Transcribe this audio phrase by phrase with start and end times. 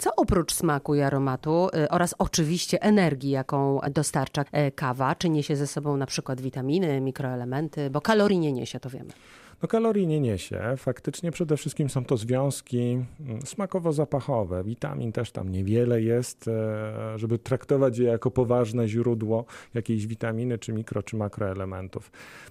[0.00, 5.56] Co oprócz smaku i aromatu y, oraz oczywiście energii, jaką dostarcza e, kawa, czy niesie
[5.56, 9.10] ze sobą na przykład witaminy, mikroelementy, bo kalorii nie niesie, to wiemy.
[9.62, 10.60] No kalorii nie niesie.
[10.76, 14.64] Faktycznie przede wszystkim są to związki mm, smakowo-zapachowe.
[14.64, 19.44] Witamin też tam niewiele jest, e, żeby traktować je jako poważne źródło
[19.74, 22.10] jakiejś witaminy, czy mikro, czy makroelementów.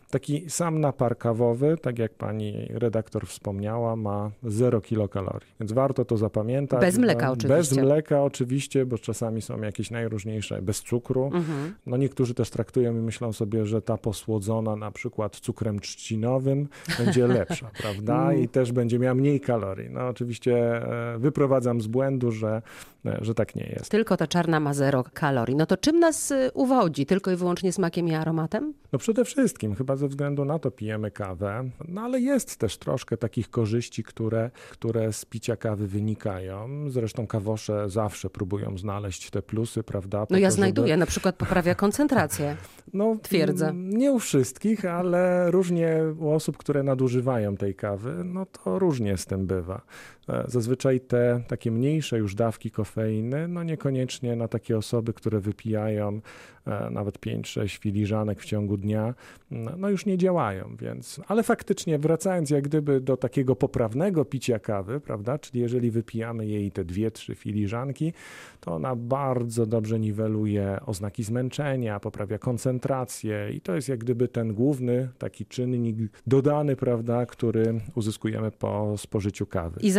[0.09, 6.17] Taki sam napar kawowy, tak jak pani redaktor wspomniała, ma 0 kilokalorii, więc warto to
[6.17, 6.81] zapamiętać.
[6.81, 7.57] Bez mleka oczywiście.
[7.57, 11.25] Bez mleka oczywiście, bo czasami są jakieś najróżniejsze, bez cukru.
[11.25, 11.75] Mhm.
[11.85, 16.67] No niektórzy też traktują i myślą sobie, że ta posłodzona na przykład cukrem trzcinowym
[17.05, 18.23] będzie lepsza, prawda?
[18.23, 18.43] Mm.
[18.43, 19.89] I też będzie miała mniej kalorii.
[19.89, 22.61] No oczywiście e, wyprowadzam z błędu, że,
[23.05, 23.91] e, że tak nie jest.
[23.91, 25.55] Tylko ta czarna ma zero kalorii.
[25.55, 27.05] No to czym nas e, uwodzi?
[27.05, 28.73] Tylko i wyłącznie smakiem i aromatem?
[28.91, 33.17] No przede wszystkim, chyba ze względu na to pijemy kawę, no ale jest też troszkę
[33.17, 36.89] takich korzyści, które, które z picia kawy wynikają.
[36.89, 40.25] Zresztą kawosze zawsze próbują znaleźć te plusy, prawda?
[40.29, 40.99] No ja to, znajduję, żeby...
[40.99, 42.55] na przykład poprawia koncentrację.
[42.93, 43.71] No, twierdzę.
[43.75, 49.25] Nie u wszystkich, ale różnie u osób, które nadużywają tej kawy, no to różnie z
[49.25, 49.81] tym bywa.
[50.29, 56.21] E, zazwyczaj te takie mniejsze już dawki kofeiny, no niekoniecznie na takie osoby, które wypijają
[56.65, 59.13] e, nawet 5-6 filiżanek w ciągu dnia,
[59.51, 64.59] no, no już nie działają, więc, ale faktycznie wracając jak gdyby do takiego poprawnego picia
[64.59, 68.13] kawy, prawda, czyli jeżeli wypijamy jej te 2-3 filiżanki,
[68.59, 74.53] to ona bardzo dobrze niweluje oznaki zmęczenia, poprawia koncentrację i to jest jak gdyby ten
[74.53, 79.79] główny taki czynnik dodany, prawda, który uzyskujemy po spożyciu kawy.
[79.81, 79.91] I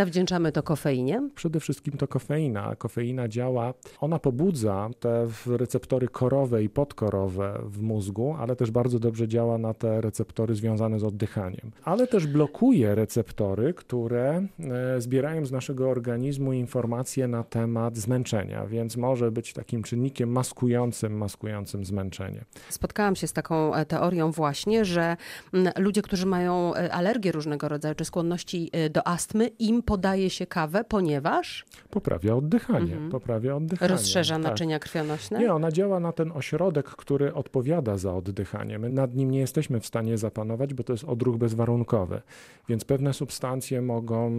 [0.52, 1.28] to kofeinie?
[1.34, 2.76] Przede wszystkim to kofeina.
[2.76, 9.28] Kofeina działa, ona pobudza te receptory korowe i podkorowe w mózgu, ale też bardzo dobrze
[9.28, 11.70] działa na te receptory związane z oddychaniem.
[11.84, 18.96] Ale też blokuje receptory, które e, zbierają z naszego organizmu informacje na temat zmęczenia, więc
[18.96, 22.44] może być takim czynnikiem maskującym, maskującym zmęczenie.
[22.68, 25.16] Spotkałam się z taką e, teorią właśnie, że
[25.78, 30.46] ludzie, którzy mają e, alergie różnego rodzaju, czy skłonności do astmy, im podają podaje się
[30.46, 31.64] kawę, ponieważ?
[31.90, 32.92] Poprawia oddychanie.
[32.92, 33.10] Mhm.
[33.10, 33.92] Poprawia oddychanie.
[33.92, 34.42] Rozszerza tak.
[34.42, 35.38] naczynia krwionośne?
[35.38, 38.78] Nie, ona działa na ten ośrodek, który odpowiada za oddychanie.
[38.78, 42.22] My nad nim nie jesteśmy w stanie zapanować, bo to jest odruch bezwarunkowy.
[42.68, 44.32] Więc pewne substancje mogą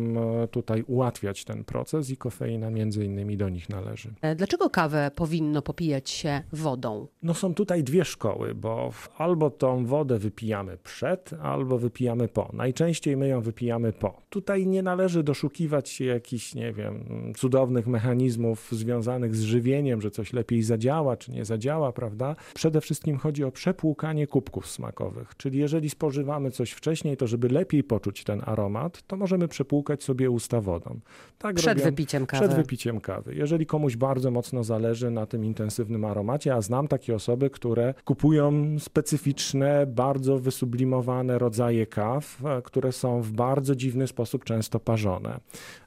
[0.43, 4.13] e, tutaj ułatwiać ten proces i kofeina między innymi do nich należy.
[4.21, 7.07] E, dlaczego kawę powinno popijać się wodą?
[7.23, 12.49] No są tutaj dwie szkoły, bo albo tą wodę wypijamy przed, albo wypijamy po.
[12.53, 14.21] Najczęściej my ją wypijamy po.
[14.29, 17.03] Tutaj nie należy doszukiwać doszukiwać się jakichś, nie wiem,
[17.37, 22.35] cudownych mechanizmów związanych z żywieniem, że coś lepiej zadziała czy nie zadziała, prawda?
[22.53, 27.83] Przede wszystkim chodzi o przepłukanie kubków smakowych, czyli jeżeli spożywamy coś wcześniej, to żeby lepiej
[27.83, 30.99] poczuć ten aromat, to możemy przepłukać sobie usta wodą.
[31.37, 32.47] Tak przed robią, wypiciem kawy.
[32.47, 33.35] Przed wypiciem kawy.
[33.35, 38.79] Jeżeli komuś bardzo mocno zależy na tym intensywnym aromacie, a znam takie osoby, które kupują
[38.79, 45.39] specyficzne, bardzo wysublimowane rodzaje kaw, e, które są w bardzo dziwny sposób często parzone.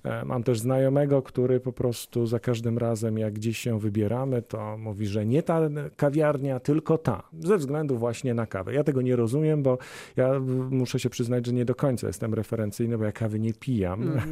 [0.05, 4.79] E, mam też znajomego, który po prostu za każdym razem, jak gdzieś się wybieramy, to
[4.79, 5.61] mówi, że nie ta
[5.97, 8.75] kawiarnia, tylko ta, ze względu właśnie na kawę.
[8.75, 9.79] Ja tego nie rozumiem, bo
[10.17, 14.03] ja muszę się przyznać, że nie do końca jestem referencyjny, bo ja kawy nie pijam.
[14.03, 14.23] Mm.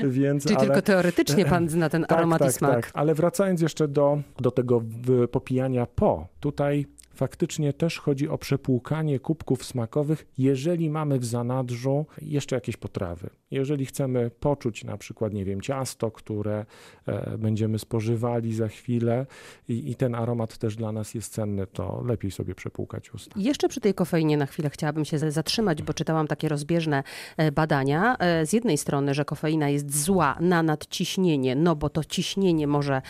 [0.20, 0.66] Więc, Czyli ale...
[0.66, 2.74] tylko teoretycznie pan zna ten tak, aromat tak, i smak.
[2.74, 2.90] Tak.
[2.94, 4.82] Ale wracając jeszcze do, do tego
[5.30, 12.56] popijania po, tutaj faktycznie też chodzi o przepłukanie kubków smakowych, jeżeli mamy w zanadrzu jeszcze
[12.56, 13.30] jakieś potrawy.
[13.50, 16.66] Jeżeli chcemy poczuć na przykład, nie wiem, ciasto, które
[17.06, 19.26] e, będziemy spożywali za chwilę
[19.68, 23.32] i, i, ten aromat też dla nas jest cenny, to lepiej sobie przepłukać usta.
[23.36, 27.02] Jeszcze przy tej kofeinie na chwilę chciałabym się zatrzymać, bo czytałam takie rozbieżne
[27.36, 28.16] e, badania.
[28.18, 33.02] E, z jednej strony, że kofeina jest zła na nadciśnienie, no bo to ciśnienie może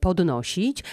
[0.00, 0.84] podnosić,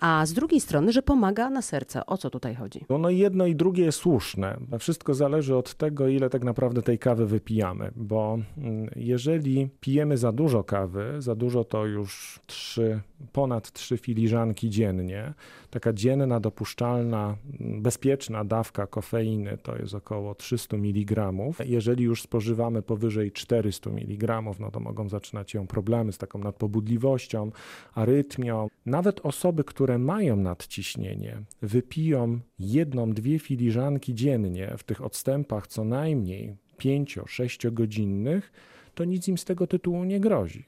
[0.00, 1.93] a z drugiej strony, że pomaga na serce.
[2.06, 2.84] O co tutaj chodzi?
[2.88, 4.56] No, no jedno i drugie jest słuszne.
[4.78, 10.32] Wszystko zależy od tego, ile tak naprawdę tej kawy wypijamy, bo Mm, jeżeli pijemy za
[10.32, 13.00] dużo kawy, za dużo to już 3,
[13.32, 15.34] ponad 3 filiżanki dziennie,
[15.70, 21.32] taka dzienna dopuszczalna, mm, bezpieczna dawka kofeiny to jest około 300 mg.
[21.64, 27.50] Jeżeli już spożywamy powyżej 400 mg, no to mogą zaczynać się problemy z taką nadpobudliwością,
[27.94, 28.68] arytmią.
[28.86, 31.42] Nawet osoby, które mają nadciśnienie,
[31.84, 38.52] wypiją jedną, dwie filiżanki dziennie w tych odstępach co najmniej 5-6 godzinnych,
[38.94, 40.64] to nic im z tego tytułu nie grozi.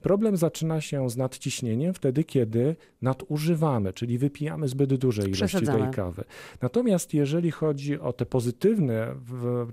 [0.00, 6.24] Problem zaczyna się z nadciśnieniem wtedy, kiedy nadużywamy, czyli wypijamy zbyt duże ilości tej kawy.
[6.62, 9.14] Natomiast jeżeli chodzi o te pozytywne,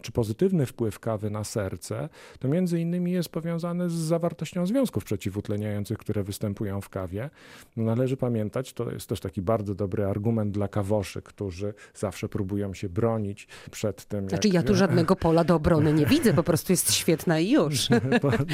[0.01, 5.97] czy pozytywny wpływ kawy na serce, to między innymi jest powiązany z zawartością związków przeciwutleniających,
[5.97, 7.29] które występują w kawie.
[7.77, 12.73] No, należy pamiętać, to jest też taki bardzo dobry argument dla kawoszy, którzy zawsze próbują
[12.73, 14.29] się bronić przed tym.
[14.29, 14.55] Znaczy jak...
[14.55, 17.89] ja tu żadnego pola do obrony nie widzę, po prostu jest świetna i już.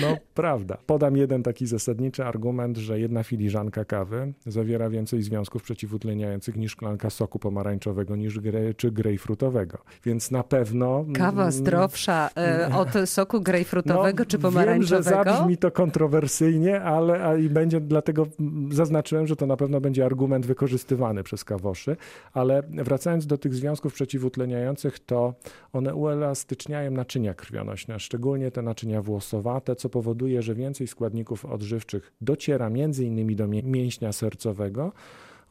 [0.02, 0.78] No prawda.
[0.86, 7.10] Podam jeden taki zasadniczy argument, że jedna filiżanka kawy zawiera więcej związków przeciwutleniających niż szklanka
[7.10, 9.78] soku pomarańczowego niż gre, czy grejpfrutowego.
[10.04, 11.06] Więc na pewno...
[11.14, 15.04] Kawa zdrowsza e, od soku grejpfrutowego no, czy pomarańczowego?
[15.04, 18.28] Wiem, że zabrzmi to kontrowersyjnie, ale a, i będzie dlatego
[18.72, 21.98] zaznaczyłem, że to na pewno będzie argument wykorzystywany przez kawoszy,
[22.34, 25.34] ale wracając do tych związków przeciwutleniających, to
[25.74, 32.70] one uelastyczniają naczynia krwionośne, szczególnie te naczynia włosowate, co powoduje, że więcej składników odżywczych dociera
[32.70, 34.92] między innymi do mięśnia sercowego,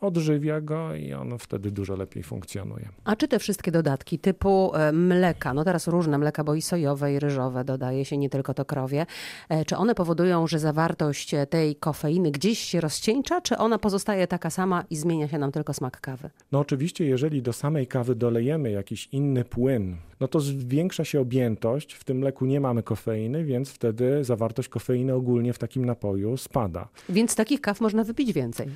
[0.00, 2.88] odżywia go i on wtedy dużo lepiej funkcjonuje.
[3.04, 7.14] A czy te wszystkie dodatki typu e, mleka, no teraz różne mleka, bo i sojowe,
[7.14, 9.06] i ryżowe dodaje się, nie tylko to krowie,
[9.48, 14.50] e, czy one powodują, że zawartość tej kofeiny gdzieś się rozcieńcza, czy ona pozostaje taka
[14.50, 16.30] sama i zmienia się nam tylko smak kawy?
[16.52, 21.92] No oczywiście, jeżeli do samej kawy dolejemy jakiś inny płyn, no to zwiększa się objętość,
[21.92, 26.88] w tym mleku nie mamy kofeiny, więc wtedy zawartość kofeiny ogólnie w takim napoju spada.
[27.08, 28.68] Więc takich kaw można wypić więcej.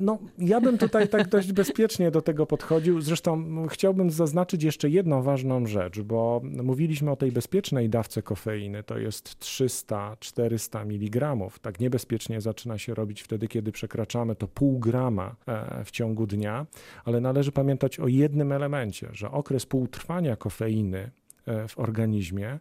[0.00, 3.00] No, ja bym tutaj tak dość bezpiecznie do tego podchodził.
[3.00, 8.98] Zresztą chciałbym zaznaczyć jeszcze jedną ważną rzecz, bo mówiliśmy o tej bezpiecznej dawce kofeiny, to
[8.98, 11.36] jest 300-400 mg.
[11.62, 16.66] Tak niebezpiecznie zaczyna się robić wtedy, kiedy przekraczamy to pół grama e, w ciągu dnia,
[17.04, 21.10] ale należy pamiętać o jednym elemencie, że okres półtrwania kofeiny
[21.46, 22.58] e, w organizmie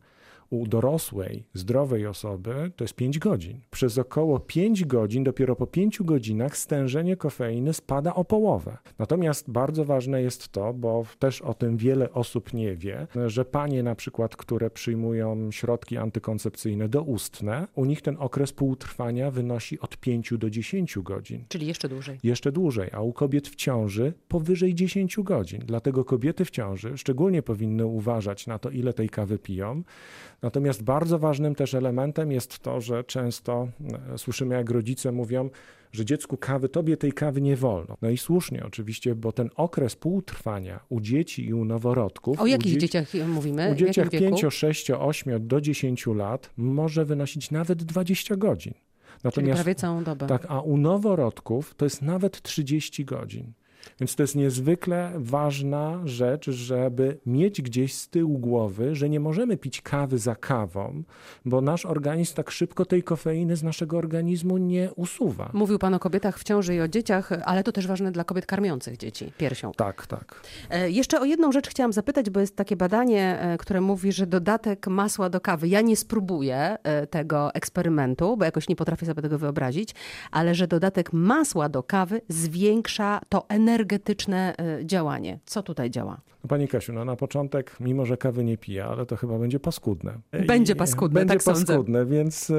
[0.49, 3.61] u dorosłej, zdrowej osoby to jest 5 godzin.
[3.71, 8.77] Przez około 5 godzin, dopiero po 5 godzinach stężenie kofeiny spada o połowę.
[8.99, 13.83] Natomiast bardzo ważne jest to, bo też o tym wiele osób nie wie, że panie
[13.83, 20.33] na przykład, które przyjmują środki antykoncepcyjne doustne, u nich ten okres półtrwania wynosi od 5
[20.37, 21.45] do 10 godzin.
[21.49, 22.19] Czyli jeszcze dłużej.
[22.23, 25.61] Jeszcze dłużej, a u kobiet w ciąży powyżej 10 godzin.
[25.65, 29.83] Dlatego kobiety w ciąży szczególnie powinny uważać na to, ile tej kawy piją,
[30.45, 33.67] Natomiast bardzo ważnym też elementem jest to, że często
[34.13, 35.49] e, słyszymy, jak rodzice mówią,
[35.91, 37.97] że dziecku kawy, tobie tej kawy nie wolno.
[38.01, 42.39] No i słusznie oczywiście, bo ten okres półtrwania u dzieci i u noworodków.
[42.39, 43.71] O jakich dzieciach mówimy?
[43.71, 48.73] U dzieciach 5, 6, 8 do 10 lat może wynosić nawet 20 godzin.
[49.23, 50.27] Natomiast, Czyli prawie całą dobę.
[50.27, 53.53] Tak, a u noworodków to jest nawet 30 godzin.
[53.99, 59.57] Więc to jest niezwykle ważna rzecz, żeby mieć gdzieś z tyłu głowy, że nie możemy
[59.57, 61.03] pić kawy za kawą,
[61.45, 65.49] bo nasz organizm tak szybko tej kofeiny z naszego organizmu nie usuwa.
[65.53, 68.45] Mówił Pan o kobietach w ciąży i o dzieciach, ale to też ważne dla kobiet
[68.45, 69.71] karmiących dzieci piersią.
[69.77, 70.41] Tak, tak.
[70.69, 74.27] E, jeszcze o jedną rzecz chciałam zapytać, bo jest takie badanie, e, które mówi, że
[74.27, 79.21] dodatek masła do kawy, ja nie spróbuję e, tego eksperymentu, bo jakoś nie potrafię sobie
[79.21, 79.95] tego wyobrazić,
[80.31, 85.39] ale że dodatek masła do kawy zwiększa to energię energetyczne e, działanie.
[85.45, 86.21] Co tutaj działa?
[86.45, 89.59] No Pani Kasiu, no na początek, mimo że kawy nie piję, ale to chyba będzie
[89.59, 90.17] paskudne.
[90.47, 92.05] Będzie paskudne, Będzie tak paskudne, sądzę.
[92.05, 92.53] więc, e,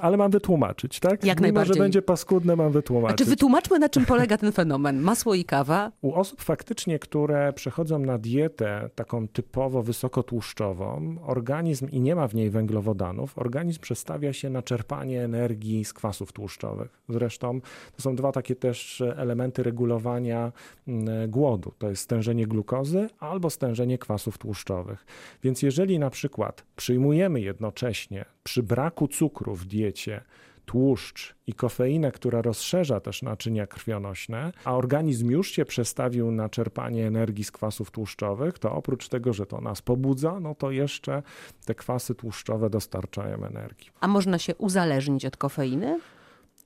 [0.00, 1.24] ale mam wytłumaczyć, tak?
[1.24, 1.74] Jak mimo, najbardziej.
[1.74, 3.18] że będzie paskudne, mam wytłumaczyć.
[3.18, 5.00] Znaczy wytłumaczmy, na czym polega ten fenomen.
[5.00, 5.92] Masło i kawa.
[6.00, 12.34] U osób faktycznie, które przechodzą na dietę taką typowo wysokotłuszczową, organizm i nie ma w
[12.34, 17.02] niej węglowodanów, organizm przestawia się na czerpanie energii z kwasów tłuszczowych.
[17.08, 17.60] Zresztą
[17.96, 20.52] to są dwa takie też elementy regulowania
[20.88, 21.72] mm, głodu.
[21.78, 25.06] To jest stężenie glukozy, albo stężenie kwasów tłuszczowych.
[25.42, 30.20] Więc jeżeli na przykład przyjmujemy jednocześnie przy braku cukru w diecie
[30.68, 37.06] tłuszcz i kofeinę, która rozszerza też naczynia krwionośne, a organizm już się przestawił na czerpanie
[37.06, 41.22] energii z kwasów tłuszczowych, to oprócz tego, że to nas pobudza, no to jeszcze
[41.64, 43.90] te kwasy tłuszczowe dostarczają energii.
[44.00, 46.00] A można się uzależnić od kofeiny?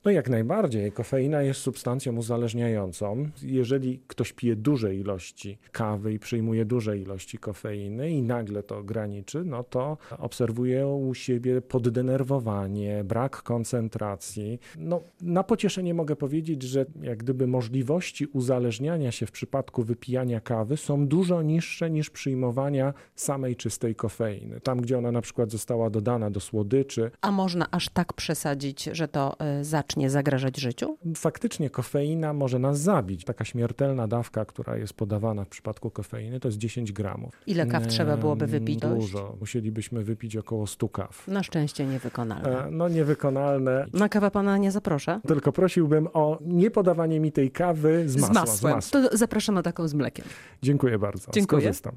[0.05, 0.91] No jak najbardziej.
[0.91, 3.29] Kofeina jest substancją uzależniającą.
[3.41, 9.43] Jeżeli ktoś pije duże ilości kawy i przyjmuje duże ilości kofeiny i nagle to graniczy,
[9.45, 14.59] no to obserwuje u siebie poddenerwowanie, brak koncentracji.
[14.77, 20.77] No, na pocieszenie mogę powiedzieć, że jak gdyby możliwości uzależniania się w przypadku wypijania kawy
[20.77, 24.61] są dużo niższe niż przyjmowania samej czystej kofeiny.
[24.61, 27.11] Tam, gdzie ona na przykład została dodana do słodyczy.
[27.21, 30.97] A można aż tak przesadzić, że to y, zacznie faktycznie zagrażać życiu?
[31.15, 33.25] Faktycznie kofeina może nas zabić.
[33.25, 37.33] Taka śmiertelna dawka, która jest podawana w przypadku kofeiny, to jest 10 gramów.
[37.47, 38.79] Ile kaw trzeba byłoby wypić?
[38.79, 39.35] Dużo.
[39.39, 41.27] Musielibyśmy wypić około 100 kaw.
[41.27, 42.65] Na szczęście niewykonalne.
[42.67, 43.85] E, No niewykonalne.
[43.93, 45.19] Na kawę pana nie zaproszę?
[45.27, 48.45] Tylko prosiłbym o nie podawanie mi tej kawy z masła.
[48.45, 48.81] Z masłem.
[49.09, 50.25] To zapraszam na taką z mlekiem.
[50.61, 51.31] Dziękuję bardzo.
[51.31, 51.61] Dziękuję.
[51.61, 51.93] Skorzystam.